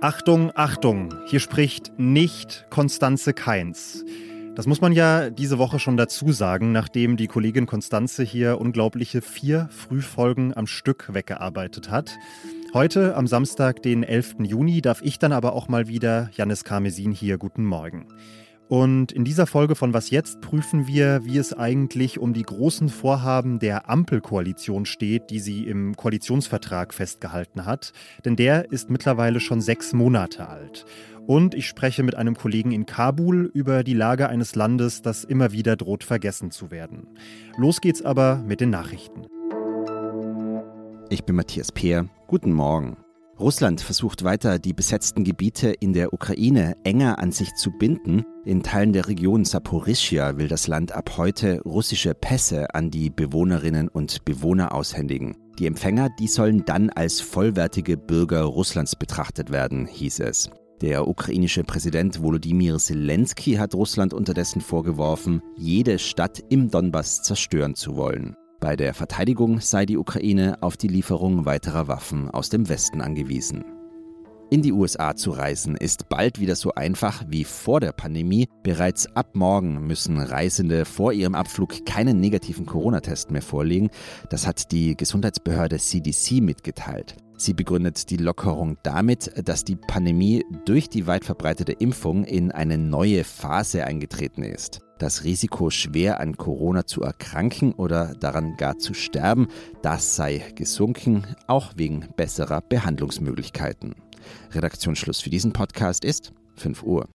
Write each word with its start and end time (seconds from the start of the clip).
Achtung, 0.00 0.52
Achtung, 0.54 1.12
hier 1.26 1.40
spricht 1.40 1.98
nicht 1.98 2.66
Konstanze 2.70 3.32
Keins. 3.32 4.04
Das 4.54 4.68
muss 4.68 4.80
man 4.80 4.92
ja 4.92 5.28
diese 5.28 5.58
Woche 5.58 5.80
schon 5.80 5.96
dazu 5.96 6.30
sagen, 6.30 6.70
nachdem 6.70 7.16
die 7.16 7.26
Kollegin 7.26 7.66
Konstanze 7.66 8.22
hier 8.22 8.60
unglaubliche 8.60 9.22
vier 9.22 9.68
Frühfolgen 9.72 10.56
am 10.56 10.68
Stück 10.68 11.12
weggearbeitet 11.12 11.90
hat. 11.90 12.16
Heute, 12.72 13.16
am 13.16 13.26
Samstag, 13.26 13.82
den 13.82 14.04
11. 14.04 14.36
Juni, 14.44 14.82
darf 14.82 15.02
ich 15.02 15.18
dann 15.18 15.32
aber 15.32 15.54
auch 15.54 15.66
mal 15.66 15.88
wieder 15.88 16.30
Janis 16.32 16.62
Karmesin 16.62 17.10
hier. 17.10 17.36
Guten 17.36 17.64
Morgen. 17.64 18.06
Und 18.68 19.12
in 19.12 19.24
dieser 19.24 19.46
Folge 19.46 19.74
von 19.74 19.94
Was 19.94 20.10
jetzt 20.10 20.42
prüfen 20.42 20.86
wir, 20.86 21.24
wie 21.24 21.38
es 21.38 21.54
eigentlich 21.54 22.18
um 22.18 22.34
die 22.34 22.42
großen 22.42 22.90
Vorhaben 22.90 23.58
der 23.58 23.88
Ampelkoalition 23.88 24.84
steht, 24.84 25.30
die 25.30 25.40
sie 25.40 25.66
im 25.66 25.96
Koalitionsvertrag 25.96 26.92
festgehalten 26.92 27.64
hat. 27.64 27.92
Denn 28.26 28.36
der 28.36 28.70
ist 28.70 28.90
mittlerweile 28.90 29.40
schon 29.40 29.62
sechs 29.62 29.94
Monate 29.94 30.48
alt. 30.48 30.84
Und 31.26 31.54
ich 31.54 31.66
spreche 31.66 32.02
mit 32.02 32.14
einem 32.14 32.36
Kollegen 32.36 32.72
in 32.72 32.84
Kabul 32.84 33.50
über 33.54 33.84
die 33.84 33.94
Lage 33.94 34.28
eines 34.28 34.54
Landes, 34.54 35.00
das 35.00 35.24
immer 35.24 35.52
wieder 35.52 35.76
droht 35.76 36.04
vergessen 36.04 36.50
zu 36.50 36.70
werden. 36.70 37.06
Los 37.56 37.80
geht's 37.80 38.02
aber 38.02 38.36
mit 38.46 38.60
den 38.60 38.70
Nachrichten. 38.70 39.26
Ich 41.10 41.24
bin 41.24 41.36
Matthias 41.36 41.72
Peer. 41.72 42.08
Guten 42.26 42.52
Morgen. 42.52 42.98
Russland 43.40 43.80
versucht 43.80 44.24
weiter, 44.24 44.58
die 44.58 44.72
besetzten 44.72 45.22
Gebiete 45.22 45.68
in 45.68 45.92
der 45.92 46.12
Ukraine 46.12 46.76
enger 46.82 47.20
an 47.20 47.30
sich 47.30 47.54
zu 47.54 47.70
binden. 47.70 48.24
In 48.44 48.64
Teilen 48.64 48.92
der 48.92 49.06
Region 49.06 49.44
Saporischia 49.44 50.38
will 50.38 50.48
das 50.48 50.66
Land 50.66 50.90
ab 50.90 51.16
heute 51.16 51.60
russische 51.62 52.14
Pässe 52.14 52.74
an 52.74 52.90
die 52.90 53.10
Bewohnerinnen 53.10 53.88
und 53.88 54.24
Bewohner 54.24 54.74
aushändigen. 54.74 55.36
Die 55.60 55.66
Empfänger, 55.66 56.08
die 56.18 56.26
sollen 56.26 56.64
dann 56.64 56.90
als 56.90 57.20
vollwertige 57.20 57.96
Bürger 57.96 58.42
Russlands 58.42 58.96
betrachtet 58.96 59.52
werden, 59.52 59.86
hieß 59.86 60.20
es. 60.20 60.50
Der 60.80 61.06
ukrainische 61.06 61.62
Präsident 61.62 62.20
Volodymyr 62.20 62.78
Zelensky 62.78 63.54
hat 63.54 63.74
Russland 63.74 64.14
unterdessen 64.14 64.60
vorgeworfen, 64.60 65.42
jede 65.56 66.00
Stadt 66.00 66.42
im 66.48 66.70
Donbass 66.70 67.22
zerstören 67.22 67.76
zu 67.76 67.96
wollen. 67.96 68.36
Bei 68.60 68.74
der 68.74 68.92
Verteidigung 68.92 69.60
sei 69.60 69.86
die 69.86 69.96
Ukraine 69.96 70.58
auf 70.62 70.76
die 70.76 70.88
Lieferung 70.88 71.44
weiterer 71.44 71.86
Waffen 71.86 72.28
aus 72.28 72.48
dem 72.48 72.68
Westen 72.68 73.00
angewiesen. 73.00 73.64
In 74.50 74.62
die 74.62 74.72
USA 74.72 75.14
zu 75.14 75.30
reisen 75.30 75.76
ist 75.76 76.08
bald 76.08 76.40
wieder 76.40 76.56
so 76.56 76.74
einfach 76.74 77.22
wie 77.28 77.44
vor 77.44 77.78
der 77.78 77.92
Pandemie. 77.92 78.48
Bereits 78.64 79.06
ab 79.14 79.36
morgen 79.36 79.86
müssen 79.86 80.18
Reisende 80.18 80.86
vor 80.86 81.12
ihrem 81.12 81.36
Abflug 81.36 81.84
keinen 81.84 82.18
negativen 82.18 82.66
Corona-Test 82.66 83.30
mehr 83.30 83.42
vorlegen. 83.42 83.90
Das 84.30 84.46
hat 84.46 84.72
die 84.72 84.96
Gesundheitsbehörde 84.96 85.78
CDC 85.78 86.40
mitgeteilt. 86.40 87.16
Sie 87.36 87.52
begründet 87.52 88.10
die 88.10 88.16
Lockerung 88.16 88.78
damit, 88.82 89.30
dass 89.46 89.64
die 89.64 89.76
Pandemie 89.76 90.44
durch 90.64 90.88
die 90.88 91.06
weit 91.06 91.24
verbreitete 91.24 91.72
Impfung 91.72 92.24
in 92.24 92.50
eine 92.50 92.78
neue 92.78 93.22
Phase 93.22 93.84
eingetreten 93.84 94.42
ist. 94.42 94.80
Das 94.98 95.22
Risiko, 95.22 95.70
schwer 95.70 96.20
an 96.20 96.36
Corona 96.36 96.84
zu 96.86 97.02
erkranken 97.02 97.72
oder 97.72 98.14
daran 98.14 98.56
gar 98.56 98.78
zu 98.78 98.94
sterben, 98.94 99.48
das 99.82 100.16
sei 100.16 100.52
gesunken, 100.56 101.24
auch 101.46 101.74
wegen 101.76 102.08
besserer 102.16 102.60
Behandlungsmöglichkeiten. 102.60 103.94
Redaktionsschluss 104.52 105.20
für 105.20 105.30
diesen 105.30 105.52
Podcast 105.52 106.04
ist 106.04 106.32
5 106.56 106.82
Uhr. 106.82 107.08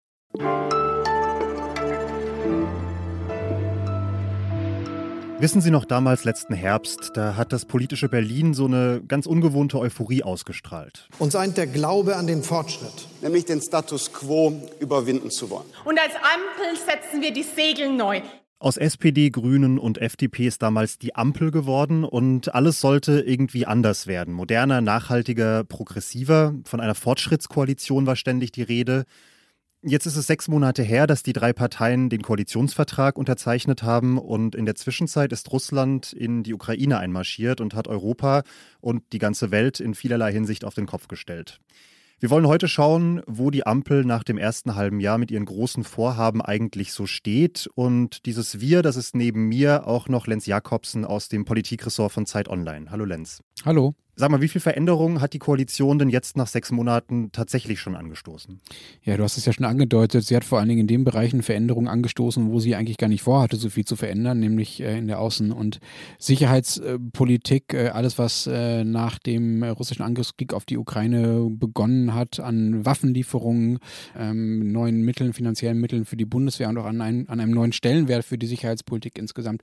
Wissen 5.42 5.59
Sie 5.59 5.72
noch 5.72 5.86
damals 5.86 6.23
letzten 6.23 6.53
Herbst, 6.53 7.14
da 7.16 7.36
hat 7.36 7.52
das 7.52 7.66
politische 7.66 8.09
Berlin 8.09 8.53
so 8.53 8.66
eine 8.66 9.02
ganz 9.08 9.25
ungewohnte 9.25 9.80
Euphorie 9.80 10.22
ausgestrahlt. 10.22 11.09
Uns 11.17 11.36
eint 11.36 11.58
der 11.58 11.66
Glaube 11.66 12.16
an 12.16 12.28
den 12.28 12.44
Fortschritt. 12.44 13.08
Nämlich 13.23 13.45
den 13.45 13.59
Status 13.59 14.14
quo 14.14 14.53
überwinden 14.80 15.31
zu 15.31 15.50
wollen. 15.50 15.66
Und 15.84 16.00
als 16.00 16.13
Ampel 16.13 16.78
setzen 16.78 17.24
wir 17.24 17.34
die 17.34 17.41
Segel 17.41 17.91
neu. 17.91 18.22
Aus 18.59 18.78
SPD, 18.78 19.31
Grünen 19.31 19.80
und 19.80 19.97
FDP 19.97 20.46
ist 20.46 20.62
damals 20.62 21.00
die 21.00 21.16
Ampel 21.16 21.50
geworden 21.50 22.03
und 22.03 22.53
alles 22.53 22.80
sollte 22.80 23.22
irgendwie 23.22 23.66
anders 23.66 24.06
werden. 24.06 24.35
Moderner, 24.35 24.81
nachhaltiger, 24.81 25.63
progressiver. 25.63 26.53
Von 26.66 26.80
einer 26.80 26.94
Fortschrittskoalition 26.94 28.06
war 28.06 28.16
ständig 28.16 28.51
die 28.51 28.62
Rede. 28.62 29.06
Jetzt 29.84 30.06
ist 30.06 30.16
es 30.16 30.28
sechs 30.28 30.47
Monate 30.47 30.84
her, 30.84 31.08
dass 31.08 31.24
die 31.24 31.34
drei 31.34 31.53
Parteien 31.53 32.09
den 32.09 32.22
Koalitionsvertrag 32.22 33.18
unterzeichnet 33.18 33.81
haben 33.81 34.19
und 34.19 34.53
in 34.53 34.66
der 34.66 34.75
Zwischenzeit 34.75 35.31
ist 35.31 35.52
Russland 35.52 36.14
in 36.14 36.44
die 36.44 36.53
Ukraine 36.53 37.00
einmarschiert 37.00 37.59
und 37.59 37.74
hat 37.74 37.88
Europa 37.88 38.44
und 38.80 39.02
die 39.12 39.18
ganze 39.18 39.50
Welt 39.50 39.80
in 39.80 39.96
vielerlei 39.96 40.31
Hinsicht 40.31 40.66
auf 40.66 40.75
den 40.75 40.86
Kopf 40.86 41.08
gestellt. 41.08 41.59
Wir 42.19 42.30
wollen 42.30 42.46
heute 42.46 42.68
schauen, 42.68 43.24
wo 43.25 43.50
die 43.50 43.66
Ampel 43.66 44.06
nach 44.06 44.24
dem 44.24 44.38
ersten 44.38 44.75
halben 44.75 45.00
Jahr 45.00 45.18
mit 45.18 45.31
ihren 45.31 45.46
großen 45.46 45.84
Vorhaben 45.84 46.44
eigentlich 46.44 46.94
so 46.94 47.08
steht. 47.08 47.68
Und 47.74 48.28
dieses 48.28 48.59
Wir, 48.59 48.84
das 48.84 48.98
ist 48.98 49.16
neben 49.16 49.48
mir 49.48 49.88
auch 49.88 50.08
noch 50.08 50.28
Lenz 50.28 50.46
Jakobsen 50.46 51.06
aus 51.06 51.30
dem 51.30 51.44
Politikressort 51.44 52.12
von 52.12 52.28
Zeit 52.28 52.48
Online. 52.48 52.92
Hallo 52.92 53.06
Lenz. 53.06 53.42
Hallo. 53.66 53.96
Sag 54.16 54.29
mal, 54.29 54.41
wie 54.41 54.49
viel 54.49 54.59
Veränderungen 54.61 55.22
hat 55.22 55.33
die 55.33 55.39
Koalition 55.39 55.97
denn 55.97 56.09
jetzt 56.09 56.35
nach 56.35 56.47
sechs 56.47 56.69
Monaten 56.69 57.31
tatsächlich 57.31 57.79
schon 57.79 57.95
angestoßen? 57.95 58.59
Ja, 59.03 59.16
du 59.16 59.23
hast 59.23 59.38
es 59.38 59.45
ja 59.45 59.53
schon 59.53 59.66
angedeutet. 59.66 60.25
Sie 60.25 60.35
hat 60.35 60.44
vor 60.44 60.59
allen 60.59 60.67
Dingen 60.67 60.81
in 60.81 60.88
den 60.88 61.05
Bereichen 61.05 61.41
Veränderungen 61.44 61.88
angestoßen, 61.88 62.51
wo 62.51 62.59
sie 62.59 62.75
eigentlich 62.75 62.97
gar 62.97 63.07
nicht 63.07 63.21
vorhatte, 63.21 63.55
so 63.55 63.69
viel 63.69 63.85
zu 63.85 63.95
verändern, 63.95 64.39
nämlich 64.39 64.81
äh, 64.81 64.97
in 64.97 65.07
der 65.07 65.19
Außen- 65.19 65.51
und 65.51 65.79
Sicherheitspolitik. 66.19 67.73
Äh, 67.73 67.88
alles, 67.89 68.17
was 68.17 68.47
äh, 68.47 68.83
nach 68.83 69.17
dem 69.17 69.63
russischen 69.63 70.03
Angriffskrieg 70.03 70.53
auf 70.53 70.66
die 70.66 70.77
Ukraine 70.77 71.47
begonnen 71.50 72.13
hat, 72.13 72.41
an 72.41 72.85
Waffenlieferungen, 72.85 73.79
ähm, 74.17 74.73
neuen 74.73 75.03
Mitteln, 75.03 75.31
finanziellen 75.31 75.79
Mitteln 75.79 76.03
für 76.03 76.17
die 76.17 76.25
Bundeswehr 76.25 76.67
und 76.67 76.77
auch 76.77 76.85
an, 76.85 77.00
ein, 77.00 77.29
an 77.29 77.39
einem 77.39 77.53
neuen 77.53 77.71
Stellenwert 77.71 78.25
für 78.25 78.38
die 78.38 78.47
Sicherheitspolitik 78.47 79.17
insgesamt. 79.17 79.61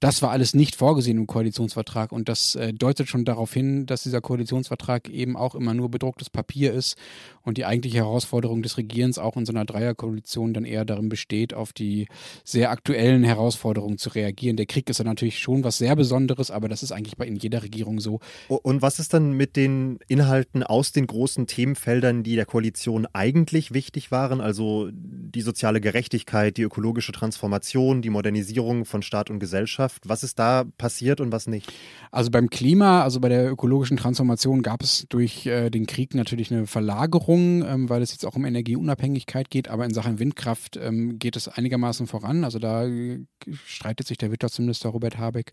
Das 0.00 0.22
war 0.22 0.30
alles 0.30 0.54
nicht 0.54 0.74
vorgesehen 0.74 1.18
im 1.18 1.26
Koalitionsvertrag 1.26 2.12
und 2.12 2.30
das 2.30 2.58
deutet 2.74 3.08
schon 3.08 3.24
darauf 3.24 3.52
hin, 3.52 3.86
dass 3.90 4.02
dieser 4.02 4.20
Koalitionsvertrag 4.20 5.08
eben 5.08 5.36
auch 5.36 5.54
immer 5.54 5.74
nur 5.74 5.90
bedrucktes 5.90 6.30
Papier 6.30 6.72
ist 6.72 6.96
und 7.42 7.58
die 7.58 7.64
eigentliche 7.64 7.98
Herausforderung 7.98 8.62
des 8.62 8.76
Regierens 8.76 9.18
auch 9.18 9.36
in 9.36 9.46
so 9.46 9.52
einer 9.52 9.64
Dreierkoalition 9.64 10.54
dann 10.54 10.64
eher 10.64 10.84
darin 10.84 11.08
besteht, 11.08 11.54
auf 11.54 11.72
die 11.72 12.06
sehr 12.44 12.70
aktuellen 12.70 13.24
Herausforderungen 13.24 13.98
zu 13.98 14.10
reagieren. 14.10 14.56
Der 14.56 14.66
Krieg 14.66 14.88
ist 14.90 14.98
ja 14.98 15.04
natürlich 15.04 15.38
schon 15.38 15.64
was 15.64 15.78
sehr 15.78 15.96
Besonderes, 15.96 16.50
aber 16.50 16.68
das 16.68 16.82
ist 16.82 16.92
eigentlich 16.92 17.16
bei 17.16 17.26
in 17.26 17.36
jeder 17.36 17.62
Regierung 17.62 18.00
so. 18.00 18.20
Und 18.48 18.82
was 18.82 18.98
ist 18.98 19.14
dann 19.14 19.32
mit 19.32 19.56
den 19.56 19.98
Inhalten 20.08 20.62
aus 20.62 20.92
den 20.92 21.06
großen 21.06 21.46
Themenfeldern, 21.46 22.22
die 22.22 22.36
der 22.36 22.46
Koalition 22.46 23.06
eigentlich 23.12 23.72
wichtig 23.72 24.10
waren? 24.10 24.40
Also 24.40 24.90
die 24.92 25.40
soziale 25.40 25.80
Gerechtigkeit, 25.80 26.56
die 26.56 26.62
ökologische 26.62 27.12
Transformation, 27.12 28.02
die 28.02 28.10
Modernisierung 28.10 28.84
von 28.84 29.02
Staat 29.02 29.30
und 29.30 29.38
Gesellschaft. 29.38 30.08
Was 30.08 30.22
ist 30.22 30.38
da 30.38 30.64
passiert 30.78 31.20
und 31.20 31.32
was 31.32 31.46
nicht? 31.46 31.72
Also 32.10 32.30
beim 32.30 32.50
Klima, 32.50 33.02
also 33.02 33.20
bei 33.20 33.28
der 33.28 33.50
ökologischen 33.50 33.79
ökologischen 33.80 33.96
Transformation 33.96 34.62
gab 34.62 34.82
es 34.82 35.06
durch 35.08 35.46
äh, 35.46 35.70
den 35.70 35.86
Krieg 35.86 36.14
natürlich 36.14 36.52
eine 36.52 36.66
Verlagerung, 36.66 37.64
ähm, 37.64 37.88
weil 37.88 38.02
es 38.02 38.12
jetzt 38.12 38.26
auch 38.26 38.36
um 38.36 38.44
Energieunabhängigkeit 38.44 39.48
geht, 39.48 39.68
aber 39.68 39.86
in 39.86 39.94
Sachen 39.94 40.18
Windkraft 40.18 40.76
ähm, 40.76 41.18
geht 41.18 41.34
es 41.34 41.48
einigermaßen 41.48 42.06
voran. 42.06 42.44
Also 42.44 42.58
da 42.58 42.84
äh, 42.84 43.24
streitet 43.64 44.06
sich 44.06 44.18
der 44.18 44.30
Wirtschaftsminister 44.30 44.90
Robert 44.90 45.16
Habeck 45.16 45.52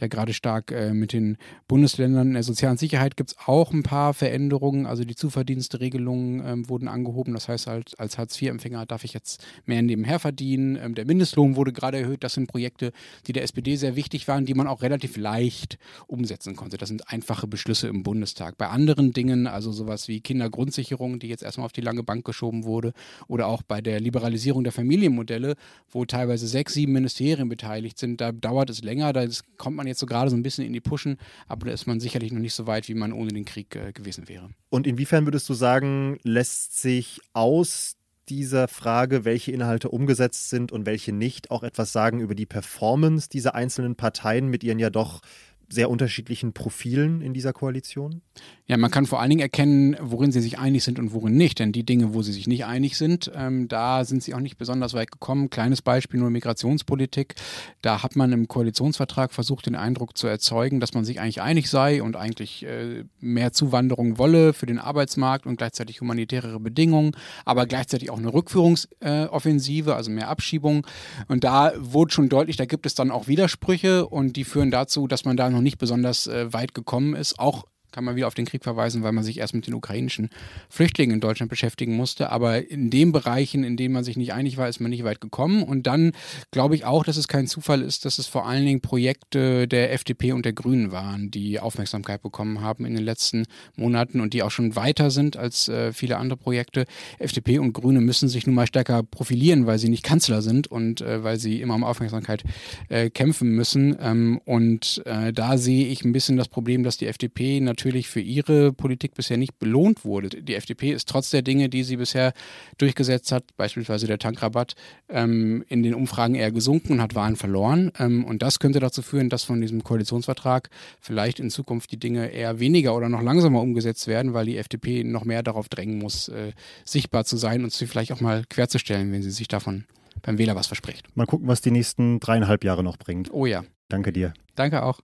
ja 0.00 0.08
gerade 0.08 0.34
stark 0.34 0.72
äh, 0.72 0.92
mit 0.92 1.12
den 1.12 1.36
Bundesländern. 1.68 2.28
In 2.28 2.34
der 2.34 2.42
sozialen 2.42 2.78
Sicherheit 2.78 3.16
gibt 3.16 3.30
es 3.30 3.36
auch 3.46 3.72
ein 3.72 3.84
paar 3.84 4.12
Veränderungen. 4.12 4.84
Also 4.84 5.04
die 5.04 5.14
Zuverdienstregelungen 5.14 6.44
ähm, 6.44 6.68
wurden 6.68 6.88
angehoben. 6.88 7.32
Das 7.34 7.48
heißt 7.48 7.68
halt, 7.68 7.94
als 8.00 8.18
Hartz-IV-Empfänger 8.18 8.86
darf 8.86 9.04
ich 9.04 9.12
jetzt 9.12 9.44
mehr 9.66 9.82
nebenher 9.82 10.18
verdienen. 10.18 10.76
Ähm, 10.82 10.96
der 10.96 11.04
Mindestlohn 11.04 11.54
wurde 11.54 11.72
gerade 11.72 11.98
erhöht. 11.98 12.24
Das 12.24 12.34
sind 12.34 12.48
Projekte, 12.48 12.90
die 13.28 13.32
der 13.32 13.44
SPD 13.44 13.76
sehr 13.76 13.94
wichtig 13.94 14.26
waren, 14.26 14.46
die 14.46 14.54
man 14.54 14.66
auch 14.66 14.82
relativ 14.82 15.16
leicht 15.16 15.78
umsetzen 16.08 16.56
konnte. 16.56 16.76
Das 16.76 16.88
sind 16.88 17.08
einfache 17.08 17.46
Beschlüsse 17.46 17.67
Beschlüsse 17.68 17.88
im 17.88 18.02
Bundestag. 18.02 18.56
Bei 18.56 18.68
anderen 18.68 19.12
Dingen, 19.12 19.46
also 19.46 19.72
sowas 19.72 20.08
wie 20.08 20.22
Kindergrundsicherung, 20.22 21.18
die 21.18 21.28
jetzt 21.28 21.42
erstmal 21.42 21.66
auf 21.66 21.72
die 21.72 21.82
lange 21.82 22.02
Bank 22.02 22.24
geschoben 22.24 22.64
wurde, 22.64 22.94
oder 23.26 23.46
auch 23.46 23.62
bei 23.62 23.82
der 23.82 24.00
Liberalisierung 24.00 24.64
der 24.64 24.72
Familienmodelle, 24.72 25.54
wo 25.90 26.06
teilweise 26.06 26.46
sechs, 26.48 26.72
sieben 26.72 26.94
Ministerien 26.94 27.50
beteiligt 27.50 27.98
sind, 27.98 28.22
da 28.22 28.32
dauert 28.32 28.70
es 28.70 28.82
länger, 28.82 29.12
da 29.12 29.26
kommt 29.58 29.76
man 29.76 29.86
jetzt 29.86 30.00
so 30.00 30.06
gerade 30.06 30.30
so 30.30 30.36
ein 30.36 30.42
bisschen 30.42 30.64
in 30.64 30.72
die 30.72 30.80
Puschen, 30.80 31.18
aber 31.46 31.66
da 31.66 31.72
ist 31.72 31.86
man 31.86 32.00
sicherlich 32.00 32.32
noch 32.32 32.40
nicht 32.40 32.54
so 32.54 32.66
weit, 32.66 32.88
wie 32.88 32.94
man 32.94 33.12
ohne 33.12 33.32
den 33.32 33.44
Krieg 33.44 33.76
äh, 33.76 33.92
gewesen 33.92 34.28
wäre. 34.28 34.48
Und 34.70 34.86
inwiefern 34.86 35.26
würdest 35.26 35.46
du 35.50 35.52
sagen, 35.52 36.18
lässt 36.22 36.80
sich 36.80 37.20
aus 37.34 37.98
dieser 38.28 38.68
Frage, 38.68 39.24
welche 39.24 39.52
Inhalte 39.52 39.88
umgesetzt 39.88 40.50
sind 40.50 40.72
und 40.72 40.86
welche 40.86 41.12
nicht, 41.12 41.50
auch 41.50 41.62
etwas 41.62 41.92
sagen 41.92 42.20
über 42.20 42.34
die 42.34 42.46
Performance 42.46 43.28
dieser 43.28 43.54
einzelnen 43.54 43.96
Parteien 43.96 44.48
mit 44.48 44.62
ihren 44.64 44.78
ja 44.78 44.90
doch 44.90 45.20
sehr 45.68 45.90
unterschiedlichen 45.90 46.52
Profilen 46.52 47.20
in 47.20 47.34
dieser 47.34 47.52
Koalition? 47.52 48.22
Ja, 48.66 48.76
man 48.76 48.90
kann 48.90 49.06
vor 49.06 49.20
allen 49.20 49.30
Dingen 49.30 49.40
erkennen, 49.40 49.96
worin 50.00 50.30
sie 50.30 50.40
sich 50.40 50.58
einig 50.58 50.84
sind 50.84 50.98
und 50.98 51.12
worin 51.12 51.36
nicht. 51.36 51.58
Denn 51.58 51.72
die 51.72 51.84
Dinge, 51.84 52.12
wo 52.12 52.20
sie 52.22 52.32
sich 52.32 52.46
nicht 52.46 52.66
einig 52.66 52.98
sind, 52.98 53.30
ähm, 53.34 53.66
da 53.66 54.04
sind 54.04 54.22
sie 54.22 54.34
auch 54.34 54.40
nicht 54.40 54.58
besonders 54.58 54.92
weit 54.92 55.10
gekommen. 55.10 55.48
Kleines 55.48 55.80
Beispiel 55.80 56.20
nur 56.20 56.28
Migrationspolitik. 56.28 57.34
Da 57.80 58.02
hat 58.02 58.14
man 58.14 58.30
im 58.32 58.46
Koalitionsvertrag 58.46 59.32
versucht, 59.32 59.66
den 59.66 59.74
Eindruck 59.74 60.18
zu 60.18 60.26
erzeugen, 60.26 60.80
dass 60.80 60.92
man 60.92 61.04
sich 61.04 61.18
eigentlich 61.18 61.40
einig 61.40 61.70
sei 61.70 62.02
und 62.02 62.16
eigentlich 62.16 62.64
äh, 62.66 63.04
mehr 63.20 63.52
Zuwanderung 63.52 64.18
wolle 64.18 64.52
für 64.52 64.66
den 64.66 64.78
Arbeitsmarkt 64.78 65.46
und 65.46 65.56
gleichzeitig 65.56 66.02
humanitärere 66.02 66.60
Bedingungen, 66.60 67.12
aber 67.46 67.66
gleichzeitig 67.66 68.10
auch 68.10 68.18
eine 68.18 68.32
Rückführungsoffensive, 68.34 69.90
äh, 69.90 69.94
also 69.94 70.10
mehr 70.10 70.28
Abschiebung. 70.28 70.86
Und 71.28 71.44
da 71.44 71.72
wurde 71.78 72.12
schon 72.12 72.28
deutlich, 72.28 72.56
da 72.56 72.66
gibt 72.66 72.84
es 72.84 72.94
dann 72.94 73.10
auch 73.10 73.28
Widersprüche 73.28 74.06
und 74.06 74.36
die 74.36 74.44
führen 74.44 74.70
dazu, 74.70 75.06
dass 75.06 75.24
man 75.24 75.38
da 75.38 75.48
noch 75.48 75.57
nicht 75.60 75.78
besonders 75.78 76.26
äh, 76.26 76.52
weit 76.52 76.74
gekommen 76.74 77.14
ist, 77.14 77.38
auch 77.38 77.64
kann 77.90 78.04
man 78.04 78.16
wieder 78.16 78.26
auf 78.26 78.34
den 78.34 78.46
Krieg 78.46 78.62
verweisen, 78.62 79.02
weil 79.02 79.12
man 79.12 79.24
sich 79.24 79.38
erst 79.38 79.54
mit 79.54 79.66
den 79.66 79.74
ukrainischen 79.74 80.28
Flüchtlingen 80.68 81.14
in 81.14 81.20
Deutschland 81.20 81.50
beschäftigen 81.50 81.96
musste. 81.96 82.30
Aber 82.30 82.70
in 82.70 82.90
den 82.90 83.12
Bereichen, 83.12 83.64
in 83.64 83.76
denen 83.76 83.94
man 83.94 84.04
sich 84.04 84.16
nicht 84.16 84.32
einig 84.32 84.56
war, 84.56 84.68
ist 84.68 84.80
man 84.80 84.90
nicht 84.90 85.04
weit 85.04 85.20
gekommen. 85.20 85.62
Und 85.62 85.86
dann 85.86 86.12
glaube 86.50 86.74
ich 86.74 86.84
auch, 86.84 87.04
dass 87.04 87.16
es 87.16 87.28
kein 87.28 87.46
Zufall 87.46 87.82
ist, 87.82 88.04
dass 88.04 88.18
es 88.18 88.26
vor 88.26 88.46
allen 88.46 88.64
Dingen 88.64 88.80
Projekte 88.80 89.66
der 89.66 89.92
FDP 89.92 90.32
und 90.32 90.44
der 90.44 90.52
Grünen 90.52 90.92
waren, 90.92 91.30
die 91.30 91.60
Aufmerksamkeit 91.60 92.22
bekommen 92.22 92.60
haben 92.60 92.84
in 92.84 92.94
den 92.94 93.04
letzten 93.04 93.46
Monaten 93.76 94.20
und 94.20 94.34
die 94.34 94.42
auch 94.42 94.50
schon 94.50 94.76
weiter 94.76 95.10
sind 95.10 95.36
als 95.36 95.68
äh, 95.68 95.92
viele 95.92 96.18
andere 96.18 96.36
Projekte. 96.36 96.84
FDP 97.18 97.58
und 97.58 97.72
Grüne 97.72 98.00
müssen 98.00 98.28
sich 98.28 98.46
nun 98.46 98.54
mal 98.54 98.66
stärker 98.66 99.02
profilieren, 99.02 99.66
weil 99.66 99.78
sie 99.78 99.88
nicht 99.88 100.02
Kanzler 100.02 100.42
sind 100.42 100.66
und 100.66 101.00
äh, 101.00 101.24
weil 101.24 101.38
sie 101.38 101.60
immer 101.60 101.74
um 101.74 101.84
Aufmerksamkeit 101.84 102.44
äh, 102.88 103.08
kämpfen 103.10 103.50
müssen. 103.50 103.96
Ähm, 104.00 104.40
und 104.44 105.02
äh, 105.06 105.32
da 105.32 105.56
sehe 105.56 105.86
ich 105.86 106.04
ein 106.04 106.12
bisschen 106.12 106.36
das 106.36 106.48
Problem, 106.48 106.82
dass 106.82 106.98
die 106.98 107.06
FDP 107.06 107.60
natürlich 107.60 107.77
natürlich 107.78 108.08
für 108.08 108.20
ihre 108.20 108.72
Politik 108.72 109.14
bisher 109.14 109.36
nicht 109.36 109.58
belohnt 109.58 110.04
wurde. 110.04 110.28
Die 110.28 110.54
FDP 110.54 110.90
ist 110.90 111.08
trotz 111.08 111.30
der 111.30 111.42
Dinge, 111.42 111.68
die 111.68 111.84
sie 111.84 111.96
bisher 111.96 112.32
durchgesetzt 112.76 113.30
hat, 113.30 113.44
beispielsweise 113.56 114.08
der 114.08 114.18
Tankrabatt, 114.18 114.74
ähm, 115.08 115.64
in 115.68 115.84
den 115.84 115.94
Umfragen 115.94 116.34
eher 116.34 116.50
gesunken 116.50 116.94
und 116.94 117.02
hat 117.02 117.14
Wahlen 117.14 117.36
verloren. 117.36 117.92
Ähm, 117.98 118.24
und 118.24 118.42
das 118.42 118.58
könnte 118.58 118.80
dazu 118.80 119.00
führen, 119.00 119.28
dass 119.28 119.44
von 119.44 119.60
diesem 119.60 119.84
Koalitionsvertrag 119.84 120.70
vielleicht 121.00 121.38
in 121.38 121.50
Zukunft 121.50 121.92
die 121.92 121.98
Dinge 121.98 122.32
eher 122.32 122.58
weniger 122.58 122.96
oder 122.96 123.08
noch 123.08 123.22
langsamer 123.22 123.60
umgesetzt 123.60 124.08
werden, 124.08 124.34
weil 124.34 124.46
die 124.46 124.56
FDP 124.56 125.04
noch 125.04 125.24
mehr 125.24 125.44
darauf 125.44 125.68
drängen 125.68 125.98
muss, 125.98 126.28
äh, 126.28 126.52
sichtbar 126.84 127.24
zu 127.24 127.36
sein 127.36 127.62
und 127.62 127.72
sie 127.72 127.86
vielleicht 127.86 128.10
auch 128.10 128.20
mal 128.20 128.42
querzustellen, 128.50 129.12
wenn 129.12 129.22
sie 129.22 129.30
sich 129.30 129.46
davon 129.46 129.84
beim 130.22 130.36
Wähler 130.36 130.56
was 130.56 130.66
verspricht. 130.66 131.06
Mal 131.14 131.26
gucken, 131.26 131.46
was 131.46 131.60
die 131.60 131.70
nächsten 131.70 132.18
dreieinhalb 132.18 132.64
Jahre 132.64 132.82
noch 132.82 132.96
bringt. 132.96 133.32
Oh 133.32 133.46
ja. 133.46 133.62
Danke 133.88 134.12
dir. 134.12 134.34
Danke 134.56 134.82
auch. 134.82 134.98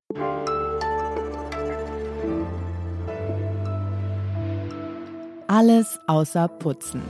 Alles 5.57 6.01
außer 6.09 6.49
Putzen. 6.49 7.01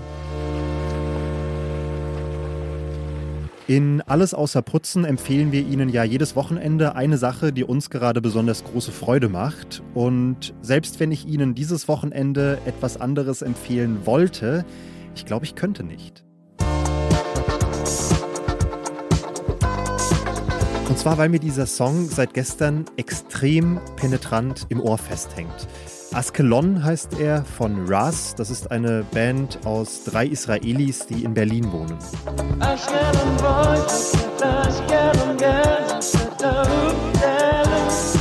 In 3.67 4.02
Alles 4.02 4.35
außer 4.35 4.61
Putzen 4.61 5.06
empfehlen 5.06 5.50
wir 5.50 5.62
Ihnen 5.62 5.88
ja 5.88 6.05
jedes 6.05 6.37
Wochenende 6.37 6.94
eine 6.94 7.17
Sache, 7.17 7.55
die 7.55 7.64
uns 7.64 7.88
gerade 7.88 8.20
besonders 8.20 8.62
große 8.64 8.93
Freude 8.93 9.31
macht. 9.31 9.82
Und 9.94 10.52
selbst 10.61 11.00
wenn 11.00 11.11
ich 11.11 11.26
Ihnen 11.26 11.55
dieses 11.55 11.88
Wochenende 11.88 12.58
etwas 12.67 13.00
anderes 13.00 13.41
empfehlen 13.41 14.05
wollte, 14.05 14.67
ich 15.14 15.25
glaube, 15.25 15.47
ich 15.47 15.55
könnte 15.55 15.82
nicht. 15.82 16.23
Und 20.90 20.99
zwar, 20.99 21.17
weil 21.17 21.31
mir 21.31 21.40
dieser 21.40 21.64
Song 21.64 22.11
seit 22.11 22.35
gestern 22.35 22.85
extrem 22.99 23.81
penetrant 23.97 24.67
im 24.69 24.82
Ohr 24.82 24.99
festhängt. 24.99 25.67
Askelon 26.14 26.84
heißt 26.84 27.19
er 27.19 27.44
von 27.44 27.87
Ras. 27.88 28.37
Das 28.37 28.49
ist 28.49 28.70
eine 28.70 29.05
Band 29.12 29.58
aus 29.64 30.05
drei 30.05 30.26
Israelis, 30.26 31.06
die 31.06 31.25
in 31.25 31.34
Berlin 31.34 31.72
wohnen. 31.72 31.99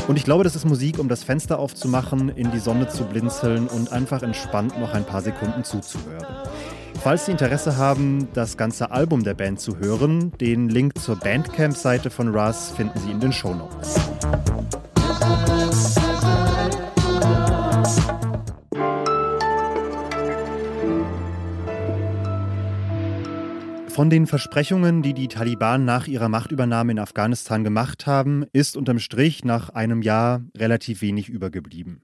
Und 0.07 0.17
ich 0.17 0.23
glaube, 0.23 0.43
das 0.43 0.55
ist 0.55 0.65
Musik, 0.65 0.97
um 0.97 1.07
das 1.07 1.23
Fenster 1.23 1.59
aufzumachen, 1.59 2.29
in 2.29 2.49
die 2.49 2.57
Sonne 2.57 2.87
zu 2.87 3.03
blinzeln 3.03 3.67
und 3.67 3.91
einfach 3.91 4.23
entspannt 4.23 4.79
noch 4.79 4.95
ein 4.95 5.05
paar 5.05 5.21
Sekunden 5.21 5.63
zuzuhören. 5.63 6.25
Falls 7.03 7.27
Sie 7.27 7.31
Interesse 7.31 7.77
haben, 7.77 8.27
das 8.33 8.57
ganze 8.57 8.89
Album 8.89 9.23
der 9.23 9.35
Band 9.35 9.59
zu 9.59 9.77
hören, 9.77 10.31
den 10.39 10.69
Link 10.69 10.97
zur 10.97 11.17
Bandcamp-Seite 11.17 12.09
von 12.09 12.33
Ras 12.33 12.71
finden 12.71 12.99
Sie 12.99 13.11
in 13.11 13.19
den 13.19 13.31
Shownotes. 13.31 13.95
Von 23.93 24.09
den 24.09 24.25
Versprechungen, 24.25 25.03
die 25.03 25.13
die 25.13 25.27
Taliban 25.27 25.85
nach 25.85 26.07
ihrer 26.07 26.27
Machtübernahme 26.27 26.93
in 26.93 26.99
Afghanistan 26.99 27.63
gemacht 27.63 28.07
haben, 28.07 28.43
ist 28.51 28.75
unterm 28.75 28.97
Strich 28.97 29.45
nach 29.45 29.69
einem 29.69 30.01
Jahr 30.01 30.41
relativ 30.57 31.03
wenig 31.03 31.29
übergeblieben. 31.29 32.01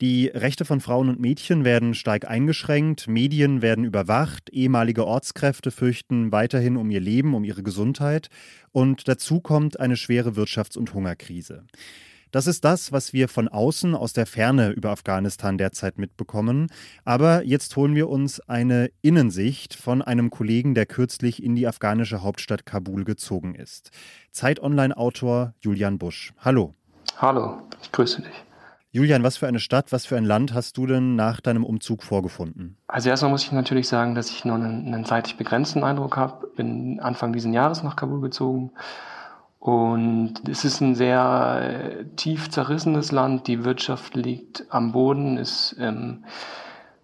Die 0.00 0.26
Rechte 0.26 0.64
von 0.64 0.80
Frauen 0.80 1.08
und 1.08 1.20
Mädchen 1.20 1.64
werden 1.64 1.94
stark 1.94 2.28
eingeschränkt, 2.28 3.06
Medien 3.06 3.62
werden 3.62 3.84
überwacht, 3.84 4.50
ehemalige 4.50 5.06
Ortskräfte 5.06 5.70
fürchten 5.70 6.32
weiterhin 6.32 6.76
um 6.76 6.90
ihr 6.90 6.98
Leben, 6.98 7.34
um 7.34 7.44
ihre 7.44 7.62
Gesundheit 7.62 8.28
und 8.72 9.06
dazu 9.06 9.38
kommt 9.38 9.78
eine 9.78 9.96
schwere 9.96 10.30
Wirtschafts- 10.30 10.76
und 10.76 10.92
Hungerkrise. 10.92 11.62
Das 12.32 12.46
ist 12.46 12.64
das, 12.64 12.92
was 12.92 13.12
wir 13.12 13.28
von 13.28 13.46
außen 13.46 13.94
aus 13.94 14.14
der 14.14 14.24
Ferne 14.24 14.70
über 14.70 14.88
Afghanistan 14.88 15.58
derzeit 15.58 15.98
mitbekommen. 15.98 16.68
Aber 17.04 17.44
jetzt 17.44 17.76
holen 17.76 17.94
wir 17.94 18.08
uns 18.08 18.40
eine 18.40 18.90
Innensicht 19.02 19.74
von 19.74 20.00
einem 20.00 20.30
Kollegen, 20.30 20.74
der 20.74 20.86
kürzlich 20.86 21.42
in 21.42 21.54
die 21.54 21.68
afghanische 21.68 22.22
Hauptstadt 22.22 22.64
Kabul 22.64 23.04
gezogen 23.04 23.54
ist. 23.54 23.90
Zeit 24.30 24.60
Online-Autor 24.60 25.52
Julian 25.60 25.98
Busch. 25.98 26.32
Hallo. 26.38 26.74
Hallo, 27.18 27.58
ich 27.82 27.92
grüße 27.92 28.22
dich. 28.22 28.44
Julian, 28.92 29.22
was 29.22 29.36
für 29.36 29.46
eine 29.46 29.60
Stadt, 29.60 29.92
was 29.92 30.06
für 30.06 30.16
ein 30.16 30.24
Land 30.24 30.54
hast 30.54 30.78
du 30.78 30.86
denn 30.86 31.14
nach 31.16 31.42
deinem 31.42 31.64
Umzug 31.64 32.02
vorgefunden? 32.02 32.78
Also 32.86 33.10
erstmal 33.10 33.30
muss 33.30 33.44
ich 33.44 33.52
natürlich 33.52 33.88
sagen, 33.88 34.14
dass 34.14 34.30
ich 34.30 34.46
nur 34.46 34.54
einen, 34.54 34.86
einen 34.86 35.04
zeitlich 35.04 35.36
begrenzten 35.36 35.84
Eindruck 35.84 36.16
habe. 36.16 36.46
Bin 36.56 36.98
Anfang 36.98 37.34
dieses 37.34 37.52
Jahres 37.52 37.82
nach 37.82 37.96
Kabul 37.96 38.22
gezogen 38.22 38.72
und 39.62 40.48
es 40.48 40.64
ist 40.64 40.80
ein 40.80 40.96
sehr 40.96 41.60
äh, 41.62 42.04
tief 42.16 42.50
zerrissenes 42.50 43.12
Land. 43.12 43.46
Die 43.46 43.64
Wirtschaft 43.64 44.16
liegt 44.16 44.64
am 44.70 44.90
Boden, 44.90 45.38
ist 45.38 45.76
ähm, 45.78 46.24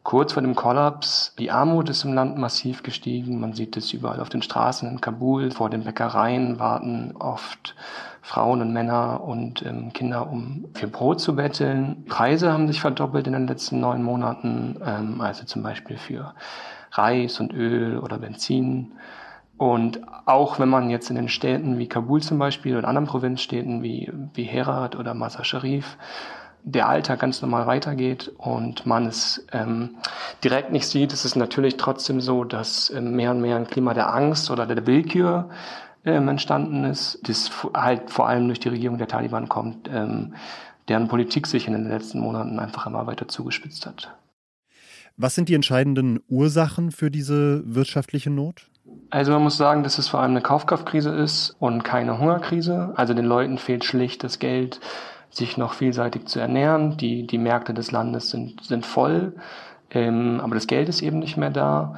kurz 0.03 0.33
vor 0.33 0.43
dem 0.43 0.57
Kollaps. 0.57 1.37
Die 1.39 1.53
Armut 1.53 1.89
ist 1.89 2.03
im 2.03 2.15
Land 2.15 2.37
massiv 2.37 2.83
gestiegen. 2.83 3.39
Man 3.39 3.53
sieht 3.53 3.77
es 3.77 3.93
überall 3.93 4.19
auf 4.19 4.29
den 4.29 4.43
Straßen 4.43 4.91
in 4.91 5.01
Kabul. 5.01 5.53
Vor 5.53 5.71
den 5.71 5.85
Bäckereien 5.85 6.59
warten 6.59 7.15
oft 7.17 7.77
Frauen 8.23 8.61
und 8.61 8.73
Männer 8.73 9.23
und 9.23 9.65
ähm, 9.65 9.93
Kinder, 9.93 10.29
um 10.29 10.65
für 10.75 10.89
Brot 10.89 11.21
zu 11.21 11.37
betteln. 11.37 12.07
Preise 12.09 12.53
haben 12.53 12.67
sich 12.67 12.81
verdoppelt 12.81 13.29
in 13.29 13.35
den 13.35 13.47
letzten 13.47 13.79
neun 13.79 14.03
Monaten, 14.03 14.81
ähm, 14.85 15.21
also 15.21 15.45
zum 15.45 15.63
Beispiel 15.63 15.97
für 15.97 16.35
Reis 16.91 17.39
und 17.39 17.53
Öl 17.53 17.99
oder 17.99 18.19
Benzin. 18.19 18.95
Und 19.59 20.01
auch 20.25 20.61
wenn 20.61 20.69
man 20.69 20.89
jetzt 20.89 21.11
in 21.11 21.17
den 21.17 21.29
Städten 21.29 21.79
wie 21.79 21.89
Kabul 21.89 22.23
zum 22.23 22.39
Beispiel 22.39 22.77
oder 22.77 22.89
anderen 22.89 23.09
Provinzstädten 23.09 23.83
wie, 23.83 24.11
wie 24.33 24.45
Herat 24.45 24.97
oder 24.97 25.15
Mazar 25.15 25.45
Sharif 25.45 25.99
der 26.63 26.89
Alltag 26.89 27.21
ganz 27.21 27.41
normal 27.43 27.67
weitergeht 27.67 28.33
und 28.37 28.85
man 28.85 29.07
es 29.07 29.47
ähm, 29.53 29.97
direkt 30.45 30.71
nicht 30.71 30.87
sieht, 30.87 31.13
ist 31.13 31.25
es 31.25 31.37
natürlich 31.37 31.77
trotzdem 31.77 32.21
so, 32.21 32.45
dass 32.45 32.91
ähm, 32.91 33.17
mehr 33.17 33.31
und 33.31 33.41
mehr 33.41 33.57
ein 33.57 33.67
Klima 33.67 33.95
der 33.95 34.13
Angst 34.13 34.51
oder 34.51 34.67
der 34.67 34.87
Willkür 34.87 35.51
ähm, 36.05 36.29
entstanden 36.29 36.85
ist, 36.85 37.21
das 37.29 37.51
halt 37.75 38.11
vor 38.11 38.29
allem 38.29 38.47
durch 38.47 38.61
die 38.61 38.69
Regierung 38.69 38.99
der 38.99 39.09
Taliban 39.09 39.49
kommt, 39.49 39.89
ähm, 39.93 40.35
deren 40.89 41.09
Politik 41.09 41.47
sich 41.47 41.67
in 41.67 41.73
den 41.73 41.89
letzten 41.89 42.21
Monaten 42.21 42.59
einfach 42.59 42.87
immer 42.87 43.07
weiter 43.07 43.29
zugespitzt 43.29 43.87
hat. 43.87 44.15
Was 45.17 45.35
sind 45.35 45.49
die 45.49 45.55
entscheidenden 45.55 46.21
Ursachen 46.29 46.93
für 46.93 47.11
diese 47.11 47.63
wirtschaftliche 47.65 48.31
Not? 48.31 48.71
Also 49.11 49.33
man 49.33 49.43
muss 49.43 49.57
sagen, 49.57 49.83
dass 49.83 49.99
es 49.99 50.09
vor 50.09 50.21
allem 50.21 50.33
eine 50.33 50.43
Kaufkraftkrise 50.43 51.11
ist 51.11 51.57
und 51.59 51.83
keine 51.83 52.19
Hungerkrise. 52.19 52.93
Also 52.97 53.15
den 53.15 53.25
Leuten 53.25 53.59
fehlt 53.59 53.85
schlicht 53.85 54.23
das 54.23 54.39
Geld, 54.39 54.81
sich 55.31 55.57
noch 55.57 55.73
vielseitig 55.73 56.27
zu 56.27 56.41
ernähren. 56.41 56.97
Die, 56.99 57.27
die 57.27 57.39
Märkte 57.39 57.73
des 57.73 57.91
Landes 57.91 58.31
sind, 58.31 58.63
sind 58.65 58.85
voll, 58.85 59.35
ähm, 59.91 60.41
aber 60.43 60.55
das 60.55 60.67
Geld 60.67 60.89
ist 60.89 61.03
eben 61.03 61.19
nicht 61.19 61.37
mehr 61.37 61.51
da. 61.51 61.95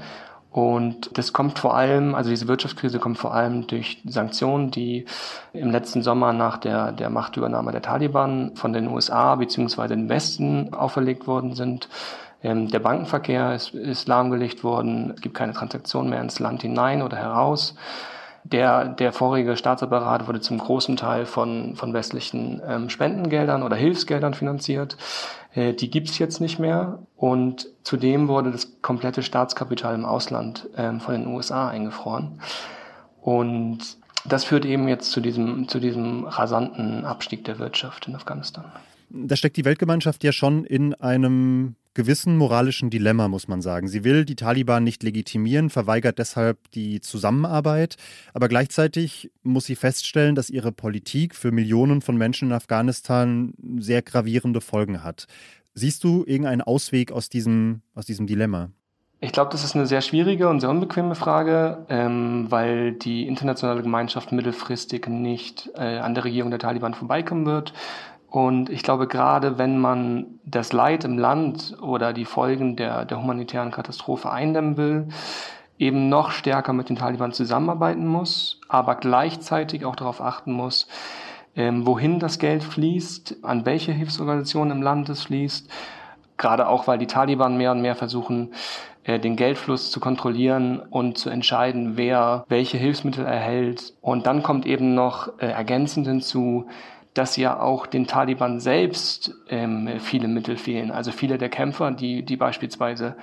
Und 0.51 1.17
das 1.17 1.33
kommt 1.33 1.61
vor 1.61 1.77
allem, 1.77 2.15
also 2.15 2.31
diese 2.31 2.49
Wirtschaftskrise 2.49 2.99
kommt 2.99 3.19
vor 3.19 3.33
allem 3.33 3.69
durch 3.69 4.03
Sanktionen, 4.05 4.73
die 4.73 5.05
im 5.53 5.71
letzten 5.71 6.03
Sommer 6.03 6.33
nach 6.33 6.59
der, 6.59 6.91
der 6.91 7.09
Machtübernahme 7.09 7.71
der 7.71 7.83
Taliban 7.83 8.57
von 8.57 8.73
den 8.73 8.89
USA 8.89 9.37
beziehungsweise 9.37 9.95
dem 9.95 10.09
Westen 10.09 10.75
auferlegt 10.75 11.29
worden 11.29 11.55
sind. 11.55 11.89
Ähm, 12.43 12.69
der 12.69 12.79
Bankenverkehr 12.79 13.55
ist, 13.55 13.75
ist 13.75 14.09
lahmgelegt 14.09 14.65
worden. 14.65 15.13
Es 15.15 15.21
gibt 15.21 15.35
keine 15.35 15.53
Transaktionen 15.53 16.11
mehr 16.11 16.21
ins 16.21 16.39
Land 16.39 16.63
hinein 16.63 17.03
oder 17.03 17.17
heraus. 17.17 17.75
Der, 18.45 18.87
der 18.87 19.13
vorige 19.13 19.57
Staatsapparat 19.57 20.27
wurde 20.27 20.41
zum 20.41 20.59
großen 20.59 20.97
Teil 20.97 21.27
von, 21.27 21.77
von 21.77 21.93
westlichen 21.93 22.63
ähm, 22.67 22.89
Spendengeldern 22.89 23.63
oder 23.63 23.77
Hilfsgeldern 23.77 24.33
finanziert. 24.33 24.97
Äh, 25.53 25.75
die 25.75 25.91
gibt's 25.91 26.19
jetzt 26.19 26.41
nicht 26.41 26.59
mehr. 26.59 27.01
Und 27.17 27.69
zudem 27.83 28.29
wurde 28.29 28.51
das 28.51 28.81
komplette 28.81 29.23
Staatskapital 29.23 29.95
im 29.95 30.07
Ausland 30.07 30.69
ähm, 30.77 31.01
von 31.01 31.15
den 31.15 31.27
USA 31.27 31.69
eingefroren. 31.69 32.41
Und 33.21 33.99
das 34.25 34.45
führt 34.45 34.65
eben 34.65 34.89
jetzt 34.89 35.11
zu 35.13 35.21
diesem, 35.21 35.69
zu 35.69 35.79
diesem 35.79 36.25
rasanten 36.25 37.05
Abstieg 37.05 37.45
der 37.45 37.59
Wirtschaft 37.59 38.09
in 38.09 38.15
Afghanistan. 38.15 38.65
Da 39.11 39.37
steckt 39.37 39.57
die 39.57 39.65
Weltgemeinschaft 39.65 40.23
ja 40.25 40.33
schon 40.33 40.65
in 40.65 40.95
einem 40.95 41.75
gewissen 41.95 42.37
moralischen 42.37 42.91
Dilemma, 42.91 43.29
muss 43.29 43.49
man 43.49 43.63
sagen. 43.63 43.89
Sie 43.89 44.05
will 44.05 44.25
die 44.25 44.37
Taliban 44.37 44.85
nicht 44.85 45.03
legitimieren, 45.03 45.71
verweigert 45.71 46.19
deshalb 46.19 46.71
die 46.73 47.01
Zusammenarbeit, 47.01 47.97
aber 48.33 48.49
gleichzeitig 48.49 49.31
muss 49.43 49.65
sie 49.65 49.77
feststellen, 49.77 50.35
dass 50.35 50.51
ihre 50.51 50.73
Politik 50.73 51.35
für 51.35 51.51
Millionen 51.51 52.01
von 52.01 52.17
Menschen 52.17 52.49
in 52.49 52.55
Afghanistan 52.55 53.55
sehr 53.79 54.03
gravierende 54.03 54.61
Folgen 54.61 55.03
hat. 55.03 55.27
Siehst 55.75 56.05
du 56.05 56.25
irgendeinen 56.27 56.63
Ausweg 56.63 57.13
aus 57.13 57.29
diesem, 57.29 57.83
aus 57.95 58.07
diesem 58.07 58.27
Dilemma? 58.27 58.71
Ich 59.23 59.33
glaube, 59.33 59.51
das 59.51 59.65
ist 59.65 59.75
eine 59.75 59.87
sehr 59.87 60.01
schwierige 60.01 60.49
und 60.49 60.61
sehr 60.61 60.71
unbequeme 60.71 61.15
Frage, 61.15 61.85
ähm, 61.91 62.47
weil 62.49 62.93
die 62.93 63.27
internationale 63.29 63.83
Gemeinschaft 63.83 64.33
mittelfristig 64.33 65.09
nicht 65.09 65.71
äh, 65.75 65.99
an 65.99 66.15
der 66.15 66.25
Regierung 66.25 66.51
der 66.51 66.59
Taliban 66.59 66.95
vorbeikommen 66.95 67.45
wird. 67.45 67.75
Und 68.31 68.71
ich 68.71 68.85
glaube, 68.85 69.09
gerade 69.09 69.59
wenn 69.59 69.79
man 69.79 70.39
das 70.45 70.73
Leid 70.73 71.05
im 71.05 71.19
Land 71.19 71.77
oder 71.83 72.13
die 72.13 72.25
Folgen 72.25 72.77
der, 72.77 73.05
der 73.05 73.21
humanitären 73.21 73.73
Katastrophe 73.73 74.31
eindämmen 74.31 74.77
will, 74.77 75.09
eben 75.79 76.09
noch 76.09 76.31
stärker 76.31 76.73
mit 76.73 76.89
den 76.89 76.97
Taliban 76.97 77.33
zusammenarbeiten 77.33 78.07
muss, 78.07 78.61
aber 78.69 78.95
gleichzeitig 78.95 79.85
auch 79.85 79.97
darauf 79.97 80.21
achten 80.21 80.53
muss, 80.53 80.87
ähm, 81.57 81.87
wohin 81.87 82.21
das 82.21 82.39
Geld 82.39 82.63
fließt, 82.63 83.39
an 83.43 83.67
welche 83.67 83.91
Hilfsorganisationen 83.91 84.77
im 84.77 84.83
Land 84.83 85.09
es 85.09 85.25
fließt, 85.25 85.69
gerade 86.37 86.69
auch 86.69 86.87
weil 86.87 86.99
die 86.99 87.09
Taliban 87.09 87.57
mehr 87.57 87.73
und 87.73 87.83
mehr 87.83 87.97
versuchen, 87.97 88.53
äh, 89.03 89.19
den 89.19 89.35
Geldfluss 89.35 89.91
zu 89.91 89.99
kontrollieren 89.99 90.79
und 90.79 91.19
zu 91.19 91.31
entscheiden, 91.31 91.97
wer 91.97 92.45
welche 92.49 92.79
Hilfsmittel 92.79 93.25
erhält. 93.25 93.95
Und 94.01 94.27
dann 94.27 94.45
kommt 94.45 94.67
eben 94.67 94.95
noch 94.95 95.39
äh, 95.39 95.47
ergänzend 95.47 96.07
hinzu, 96.07 96.67
dass 97.15 97.37
ja 97.37 97.59
auch 97.59 97.87
den 97.87 98.07
Taliban 98.07 98.61
selbst 98.61 99.35
ähm, 99.49 99.89
viele 99.99 100.29
Mittel 100.29 100.57
fehlen. 100.57 100.91
Also 100.91 101.11
viele 101.13 101.39
der 101.39 101.49
Kämpfer, 101.49 101.91
die, 101.91 102.25
die 102.25 102.37
beispielsweise 102.37 103.17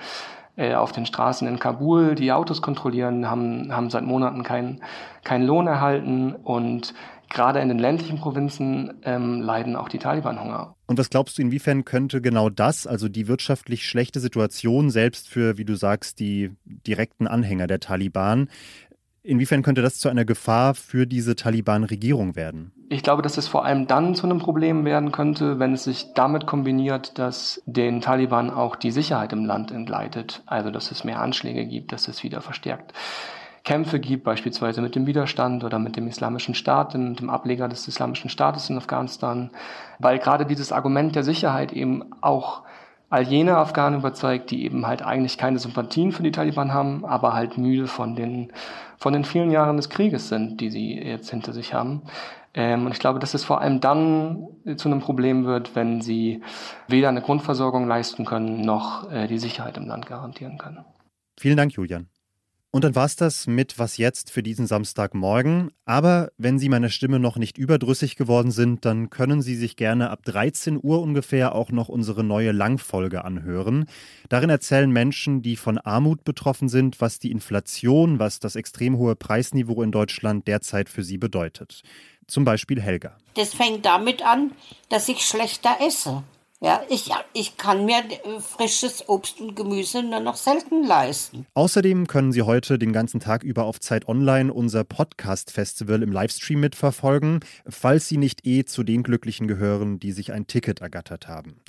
äh, 0.56 0.74
auf 0.74 0.92
den 0.92 1.06
Straßen 1.06 1.48
in 1.48 1.58
Kabul 1.58 2.14
die 2.14 2.32
Autos 2.32 2.60
kontrollieren, 2.60 3.30
haben, 3.30 3.74
haben 3.74 3.90
seit 3.90 4.04
Monaten 4.04 4.42
keinen 4.42 4.80
keinen 5.24 5.46
Lohn 5.46 5.66
erhalten 5.66 6.34
und 6.34 6.94
gerade 7.28 7.60
in 7.60 7.68
den 7.68 7.78
ländlichen 7.78 8.18
Provinzen 8.18 8.94
ähm, 9.04 9.40
leiden 9.40 9.76
auch 9.76 9.88
die 9.88 9.98
Taliban 9.98 10.42
Hunger. 10.42 10.74
Und 10.86 10.98
was 10.98 11.10
glaubst 11.10 11.38
du, 11.38 11.42
inwiefern 11.42 11.84
könnte 11.84 12.20
genau 12.20 12.48
das, 12.48 12.86
also 12.86 13.08
die 13.08 13.28
wirtschaftlich 13.28 13.86
schlechte 13.86 14.20
Situation 14.20 14.90
selbst 14.90 15.28
für, 15.28 15.58
wie 15.58 15.64
du 15.64 15.74
sagst, 15.74 16.18
die 16.18 16.52
direkten 16.64 17.26
Anhänger 17.26 17.66
der 17.66 17.80
Taliban, 17.80 18.48
Inwiefern 19.22 19.62
könnte 19.62 19.82
das 19.82 19.98
zu 19.98 20.08
einer 20.08 20.24
Gefahr 20.24 20.74
für 20.74 21.06
diese 21.06 21.36
Taliban-Regierung 21.36 22.36
werden? 22.36 22.72
Ich 22.88 23.02
glaube, 23.02 23.22
dass 23.22 23.36
es 23.36 23.48
vor 23.48 23.64
allem 23.64 23.86
dann 23.86 24.14
zu 24.14 24.24
einem 24.24 24.38
Problem 24.38 24.84
werden 24.84 25.12
könnte, 25.12 25.58
wenn 25.58 25.74
es 25.74 25.84
sich 25.84 26.14
damit 26.14 26.46
kombiniert, 26.46 27.18
dass 27.18 27.62
den 27.66 28.00
Taliban 28.00 28.50
auch 28.50 28.76
die 28.76 28.90
Sicherheit 28.90 29.32
im 29.32 29.44
Land 29.44 29.70
entgleitet. 29.70 30.42
Also, 30.46 30.70
dass 30.70 30.90
es 30.90 31.04
mehr 31.04 31.20
Anschläge 31.20 31.66
gibt, 31.66 31.92
dass 31.92 32.08
es 32.08 32.22
wieder 32.22 32.40
verstärkt 32.40 32.94
Kämpfe 33.68 34.00
gibt, 34.00 34.24
beispielsweise 34.24 34.80
mit 34.80 34.94
dem 34.94 35.06
Widerstand 35.06 35.62
oder 35.62 35.78
mit 35.78 35.94
dem 35.96 36.06
Islamischen 36.06 36.54
Staat, 36.54 36.94
dem, 36.94 37.16
dem 37.16 37.28
Ableger 37.28 37.68
des 37.68 37.86
Islamischen 37.86 38.30
Staates 38.30 38.70
in 38.70 38.78
Afghanistan. 38.78 39.50
Weil 39.98 40.18
gerade 40.18 40.46
dieses 40.46 40.72
Argument 40.72 41.14
der 41.14 41.22
Sicherheit 41.22 41.74
eben 41.74 42.14
auch 42.22 42.62
all 43.10 43.22
jene 43.22 43.56
Afghanen 43.56 44.00
überzeugt, 44.00 44.50
die 44.50 44.64
eben 44.64 44.86
halt 44.86 45.02
eigentlich 45.02 45.38
keine 45.38 45.58
Sympathien 45.58 46.12
für 46.12 46.22
die 46.22 46.32
Taliban 46.32 46.72
haben, 46.72 47.04
aber 47.04 47.32
halt 47.32 47.56
müde 47.56 47.86
von 47.86 48.14
den, 48.16 48.52
von 48.98 49.12
den 49.12 49.24
vielen 49.24 49.50
Jahren 49.50 49.76
des 49.76 49.88
Krieges 49.88 50.28
sind, 50.28 50.60
die 50.60 50.70
sie 50.70 50.94
jetzt 50.94 51.30
hinter 51.30 51.52
sich 51.52 51.72
haben. 51.72 52.02
Ähm, 52.54 52.86
und 52.86 52.92
ich 52.92 52.98
glaube, 52.98 53.18
dass 53.18 53.34
es 53.34 53.44
vor 53.44 53.60
allem 53.60 53.80
dann 53.80 54.48
zu 54.76 54.88
einem 54.88 55.00
Problem 55.00 55.44
wird, 55.44 55.74
wenn 55.74 56.00
sie 56.00 56.42
weder 56.86 57.08
eine 57.08 57.22
Grundversorgung 57.22 57.86
leisten 57.86 58.24
können, 58.24 58.60
noch 58.60 59.10
äh, 59.10 59.26
die 59.26 59.38
Sicherheit 59.38 59.76
im 59.76 59.86
Land 59.86 60.06
garantieren 60.06 60.58
können. 60.58 60.84
Vielen 61.38 61.56
Dank, 61.56 61.72
Julian. 61.72 62.08
Und 62.70 62.84
dann 62.84 62.94
war's 62.94 63.16
das 63.16 63.46
mit 63.46 63.78
Was 63.78 63.96
jetzt 63.96 64.30
für 64.30 64.42
diesen 64.42 64.66
Samstagmorgen. 64.66 65.70
Aber 65.86 66.30
wenn 66.36 66.58
Sie 66.58 66.68
meiner 66.68 66.90
Stimme 66.90 67.18
noch 67.18 67.36
nicht 67.36 67.56
überdrüssig 67.56 68.16
geworden 68.16 68.50
sind, 68.50 68.84
dann 68.84 69.08
können 69.08 69.40
Sie 69.40 69.54
sich 69.54 69.76
gerne 69.76 70.10
ab 70.10 70.22
13 70.24 70.78
Uhr 70.82 71.00
ungefähr 71.00 71.54
auch 71.54 71.70
noch 71.70 71.88
unsere 71.88 72.22
neue 72.22 72.52
Langfolge 72.52 73.24
anhören. 73.24 73.86
Darin 74.28 74.50
erzählen 74.50 74.90
Menschen, 74.90 75.40
die 75.40 75.56
von 75.56 75.78
Armut 75.78 76.24
betroffen 76.24 76.68
sind, 76.68 77.00
was 77.00 77.18
die 77.18 77.30
Inflation, 77.30 78.18
was 78.18 78.38
das 78.38 78.54
extrem 78.54 78.98
hohe 78.98 79.16
Preisniveau 79.16 79.82
in 79.82 79.90
Deutschland 79.90 80.46
derzeit 80.46 80.90
für 80.90 81.02
sie 81.02 81.16
bedeutet. 81.16 81.82
Zum 82.26 82.44
Beispiel 82.44 82.82
Helga. 82.82 83.16
Das 83.32 83.54
fängt 83.54 83.86
damit 83.86 84.22
an, 84.22 84.52
dass 84.90 85.08
ich 85.08 85.26
schlechter 85.26 85.78
esse. 85.80 86.22
Ja, 86.60 86.82
ich, 86.88 87.08
ich 87.34 87.56
kann 87.56 87.84
mir 87.84 87.98
äh, 87.98 88.40
frisches 88.40 89.08
Obst 89.08 89.40
und 89.40 89.54
Gemüse 89.54 90.02
nur 90.02 90.18
noch 90.18 90.34
selten 90.34 90.82
leisten. 90.84 91.46
Außerdem 91.54 92.08
können 92.08 92.32
Sie 92.32 92.42
heute 92.42 92.80
den 92.80 92.92
ganzen 92.92 93.20
Tag 93.20 93.44
über 93.44 93.64
auf 93.64 93.78
Zeit 93.78 94.08
Online 94.08 94.52
unser 94.52 94.82
Podcast-Festival 94.82 96.02
im 96.02 96.10
Livestream 96.10 96.58
mitverfolgen, 96.58 97.40
falls 97.68 98.08
Sie 98.08 98.16
nicht 98.16 98.44
eh 98.44 98.64
zu 98.64 98.82
den 98.82 99.04
Glücklichen 99.04 99.46
gehören, 99.46 100.00
die 100.00 100.10
sich 100.10 100.32
ein 100.32 100.48
Ticket 100.48 100.80
ergattert 100.80 101.28
haben. 101.28 101.60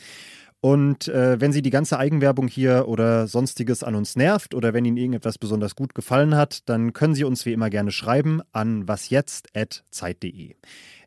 Und 0.62 1.08
äh, 1.08 1.40
wenn 1.40 1.54
Sie 1.54 1.62
die 1.62 1.70
ganze 1.70 2.00
Eigenwerbung 2.00 2.48
hier 2.48 2.88
oder 2.88 3.28
sonstiges 3.28 3.84
an 3.84 3.96
uns 3.96 4.16
nervt 4.16 4.56
oder 4.56 4.74
wenn 4.74 4.86
Ihnen 4.86 4.98
irgendetwas 4.98 5.38
besonders 5.38 5.76
gut 5.76 5.94
gefallen 5.94 6.36
hat, 6.36 6.68
dann 6.68 6.94
können 6.94 7.16
Sie 7.16 7.24
uns 7.24 7.46
wie 7.46 7.54
immer 7.54 7.70
gerne 7.70 7.92
schreiben 7.92 8.42
an 8.52 8.88
wasjetzt.zeit.de. 8.88 10.56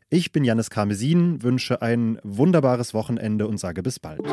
Ich 0.09 0.31
bin 0.31 0.43
Janis 0.43 0.69
Karmesin, 0.69 1.41
wünsche 1.43 1.81
ein 1.81 2.19
wunderbares 2.23 2.93
Wochenende 2.93 3.47
und 3.47 3.57
sage 3.57 3.81
bis 3.81 3.99
bald. 3.99 4.19
Okay, 4.19 4.29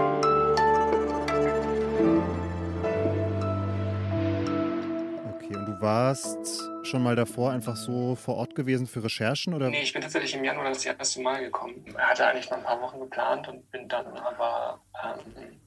und 5.57 5.67
du 5.67 5.81
warst 5.81 6.71
schon 6.83 7.03
mal 7.03 7.17
davor 7.17 7.53
einfach 7.53 7.77
so 7.77 8.15
vor 8.15 8.37
Ort 8.37 8.55
gewesen 8.55 8.87
für 8.87 9.03
Recherchen? 9.03 9.55
Oder? 9.55 9.71
Nee, 9.71 9.83
ich 9.83 9.93
bin 9.93 10.03
tatsächlich 10.03 10.35
im 10.35 10.45
Januar 10.45 10.69
das 10.69 10.85
erste 10.85 11.21
Mal 11.23 11.41
gekommen. 11.43 11.85
Ich 11.87 11.97
hatte 11.97 12.27
eigentlich 12.27 12.51
noch 12.51 12.59
ein 12.59 12.65
paar 12.65 12.81
Wochen 12.83 13.01
geplant 13.01 13.49
und 13.49 13.71
bin 13.71 13.89
dann 13.89 14.07
aber 14.19 14.81
ähm, 15.03 15.61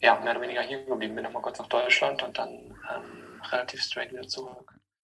ja, 0.00 0.18
mehr 0.20 0.32
oder 0.32 0.42
weniger 0.42 0.62
hier 0.62 0.84
geblieben. 0.84 1.14
Bin 1.14 1.24
noch 1.24 1.32
mal 1.32 1.42
kurz 1.42 1.58
nach 1.58 1.68
Deutschland 1.68 2.22
und 2.22 2.36
dann 2.38 2.48
ähm, 2.50 3.40
relativ 3.50 3.82
straight 3.82 4.12
wieder 4.12 4.26
zurück. 4.26 4.74